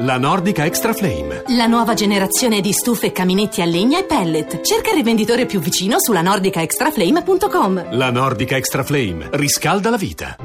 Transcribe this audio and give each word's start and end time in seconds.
La 0.00 0.16
Nordica 0.16 0.64
Extra 0.64 0.92
Flame. 0.92 1.42
La 1.56 1.66
nuova 1.66 1.94
generazione 1.94 2.60
di 2.60 2.70
stufe, 2.70 3.10
caminetti 3.10 3.62
a 3.62 3.64
legna 3.64 3.98
e 3.98 4.04
pellet. 4.04 4.60
Cerca 4.60 4.90
il 4.90 4.94
rivenditore 4.94 5.44
più 5.44 5.58
vicino 5.58 5.96
sulla 5.98 6.22
nordicaextraflame.com. 6.22 7.96
La 7.96 8.12
Nordica 8.12 8.56
Extra 8.56 8.84
Flame 8.84 9.28
riscalda 9.32 9.90
la 9.90 9.96
vita. 9.96 10.36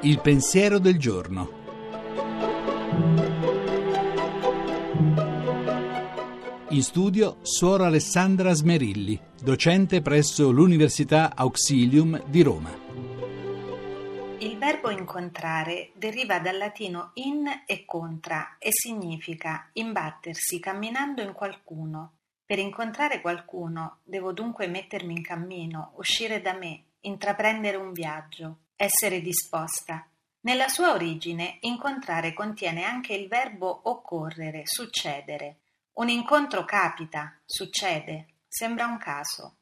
Il 0.00 0.18
pensiero 0.22 0.78
del 0.78 0.98
giorno. 0.98 1.50
In 6.70 6.82
studio 6.82 7.36
Suora 7.42 7.84
Alessandra 7.84 8.54
Smerilli, 8.54 9.20
docente 9.42 10.00
presso 10.00 10.50
l'Università 10.50 11.32
Auxilium 11.34 12.22
di 12.26 12.40
Roma. 12.40 12.87
Il 14.40 14.56
verbo 14.56 14.90
incontrare 14.90 15.90
deriva 15.94 16.38
dal 16.38 16.56
latino 16.58 17.10
in 17.14 17.64
e 17.66 17.84
contra 17.84 18.54
e 18.60 18.68
significa 18.70 19.68
imbattersi 19.72 20.60
camminando 20.60 21.22
in 21.22 21.32
qualcuno. 21.32 22.18
Per 22.46 22.56
incontrare 22.60 23.20
qualcuno 23.20 23.98
devo 24.04 24.32
dunque 24.32 24.68
mettermi 24.68 25.12
in 25.12 25.22
cammino, 25.22 25.92
uscire 25.96 26.40
da 26.40 26.52
me, 26.52 26.84
intraprendere 27.00 27.76
un 27.78 27.92
viaggio, 27.92 28.58
essere 28.76 29.20
disposta. 29.20 30.06
Nella 30.42 30.68
sua 30.68 30.92
origine 30.92 31.58
incontrare 31.62 32.32
contiene 32.32 32.84
anche 32.84 33.14
il 33.14 33.26
verbo 33.26 33.90
occorrere, 33.90 34.62
succedere. 34.66 35.62
Un 35.94 36.10
incontro 36.10 36.64
capita, 36.64 37.36
succede, 37.44 38.26
sembra 38.46 38.86
un 38.86 38.98
caso. 38.98 39.56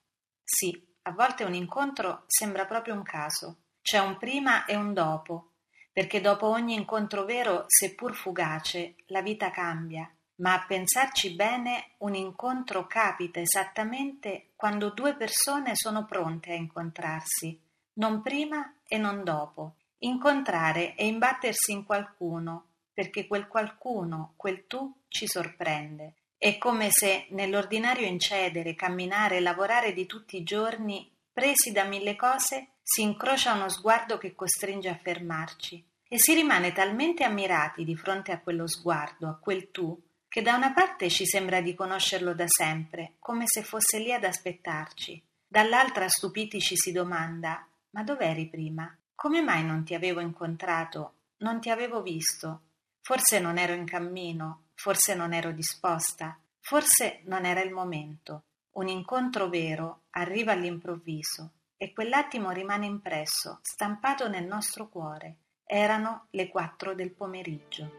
Sì, 0.45 0.87
a 1.03 1.13
volte 1.13 1.45
un 1.45 1.55
incontro 1.55 2.25
sembra 2.27 2.67
proprio 2.67 2.93
un 2.93 3.03
caso. 3.03 3.61
C'è 3.87 4.01
un 4.01 4.17
prima 4.17 4.65
e 4.65 4.75
un 4.75 4.93
dopo, 4.93 5.53
perché 5.93 6.21
dopo 6.21 6.49
ogni 6.49 6.75
incontro 6.75 7.25
vero, 7.25 7.67
seppur 7.69 8.17
fugace, 8.17 8.97
la 9.07 9.23
vita 9.23 9.53
cambia. 9.53 10.13
Ma 10.39 10.55
a 10.55 10.65
pensarci 10.67 11.37
bene, 11.37 11.91
un 11.99 12.17
incontro 12.17 12.89
capita 12.89 13.39
esattamente 13.39 14.49
quando 14.57 14.91
due 14.91 15.15
persone 15.15 15.77
sono 15.77 16.05
pronte 16.05 16.51
a 16.51 16.57
incontrarsi, 16.57 17.57
non 18.01 18.23
prima 18.23 18.75
e 18.89 18.99
non 18.99 19.23
dopo. 19.23 19.77
Incontrare 19.99 20.97
e 20.97 21.07
imbattersi 21.07 21.71
in 21.71 21.85
qualcuno, 21.85 22.71
perché 22.93 23.29
quel 23.29 23.47
qualcuno, 23.47 24.33
quel 24.35 24.67
tu, 24.67 25.03
ci 25.07 25.29
sorprende. 25.29 26.15
È 26.37 26.59
come 26.59 26.89
se 26.91 27.29
nell'ordinario 27.31 28.05
incedere, 28.05 28.75
camminare, 28.75 29.39
lavorare 29.39 29.93
di 29.93 30.07
tutti 30.07 30.39
i 30.39 30.43
giorni, 30.43 31.09
presi 31.33 31.71
da 31.71 31.85
mille 31.85 32.17
cose, 32.17 32.71
si 32.89 33.03
incrocia 33.03 33.53
uno 33.53 33.69
sguardo 33.69 34.17
che 34.17 34.37
costringe 34.37 34.89
a 34.89 34.95
fermarci 34.95 35.85
e 36.09 36.21
si 36.21 36.35
rimane 36.35 36.71
talmente 36.71 37.25
ammirati 37.25 37.83
di 37.83 37.97
fronte 37.97 38.31
a 38.31 38.39
quello 38.39 38.69
sguardo, 38.69 39.27
a 39.27 39.39
quel 39.39 39.73
tu, 39.73 40.01
che 40.29 40.41
da 40.41 40.55
una 40.55 40.73
parte 40.73 41.11
ci 41.11 41.27
sembra 41.27 41.61
di 41.61 41.75
conoscerlo 41.75 42.33
da 42.33 42.45
sempre, 42.47 43.17
come 43.19 43.43
se 43.49 43.65
fosse 43.65 43.99
lì 43.99 44.13
ad 44.13 44.23
aspettarci, 44.23 45.21
dall'altra 45.49 46.09
stupiti 46.09 46.61
ci 46.61 46.77
si 46.77 46.93
domanda 46.93 47.67
ma 47.91 48.05
dov'eri 48.05 48.49
prima? 48.49 48.97
Come 49.17 49.43
mai 49.43 49.65
non 49.65 49.83
ti 49.83 49.95
avevo 49.95 50.21
incontrato? 50.21 51.15
Non 51.39 51.59
ti 51.59 51.71
avevo 51.71 52.03
visto? 52.03 52.61
Forse 53.01 53.41
non 53.41 53.59
ero 53.59 53.73
in 53.73 53.85
cammino, 53.85 54.69
forse 54.75 55.17
non 55.17 55.33
ero 55.33 55.51
disposta, 55.51 56.39
forse 56.61 57.23
non 57.25 57.45
era 57.47 57.63
il 57.63 57.73
momento. 57.73 58.45
Un 58.77 58.87
incontro 58.87 59.49
vero 59.49 60.03
arriva 60.11 60.53
all'improvviso 60.53 61.51
e 61.77 61.93
quell'attimo 61.93 62.51
rimane 62.51 62.87
impresso, 62.87 63.61
stampato 63.63 64.29
nel 64.29 64.47
nostro 64.47 64.89
cuore. 64.89 65.43
Erano 65.65 66.27
le 66.31 66.49
quattro 66.49 66.95
del 66.95 67.15
pomeriggio. 67.15 67.91